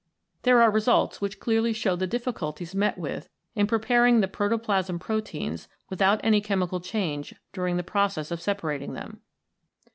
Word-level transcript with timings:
There 0.41 0.63
are 0.63 0.71
results 0.71 1.21
which 1.21 1.39
clearly 1.39 1.73
show 1.73 1.95
the 1.95 2.07
difficulties 2.07 2.73
met 2.73 2.97
with 2.97 3.29
in 3.53 3.67
preparing 3.67 4.19
the 4.19 4.27
protoplasm 4.27 4.97
proteins 4.97 5.67
without 5.91 6.19
any 6.23 6.41
chemical 6.41 6.79
change 6.79 7.35
during 7.53 7.77
the 7.77 7.83
process 7.83 8.31
of 8.31 8.41
separating 8.41 8.93
them. 8.93 9.21